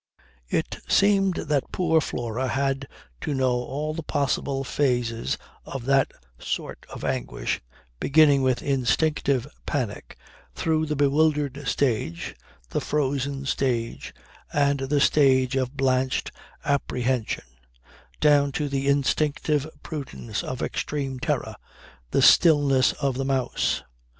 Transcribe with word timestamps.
It 0.49 0.79
seemed 0.87 1.35
that 1.35 1.71
poor 1.71 2.01
Flora 2.01 2.47
had 2.47 2.87
to 3.21 3.35
know 3.35 3.51
all 3.51 3.93
the 3.93 4.01
possible 4.01 4.63
phases 4.63 5.37
of 5.63 5.85
that 5.85 6.11
sort 6.39 6.87
of 6.89 7.03
anguish, 7.03 7.61
beginning 7.99 8.41
with 8.41 8.63
instinctive 8.63 9.45
panic, 9.67 10.17
through 10.55 10.87
the 10.87 10.95
bewildered 10.95 11.67
stage, 11.67 12.35
the 12.69 12.81
frozen 12.81 13.45
stage 13.45 14.11
and 14.51 14.79
the 14.79 14.99
stage 14.99 15.55
of 15.55 15.77
blanched 15.77 16.31
apprehension, 16.65 17.43
down 18.19 18.51
to 18.53 18.69
the 18.69 18.87
instinctive 18.87 19.69
prudence 19.83 20.41
of 20.43 20.63
extreme 20.63 21.19
terror 21.19 21.55
the 22.09 22.23
stillness 22.23 22.93
of 22.93 23.17
the 23.19 23.25
mouse. 23.25 23.83